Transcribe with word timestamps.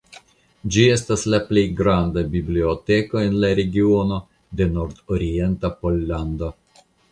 Ĝi 0.75 0.85
estas 0.93 1.25
la 1.33 1.39
plej 1.49 1.63
granda 1.81 2.23
biblioteko 2.37 3.21
en 3.27 3.37
la 3.45 3.53
regiono 3.61 4.19
de 4.63 4.69
nordorienta 4.81 5.75
Pollando. 5.85 6.53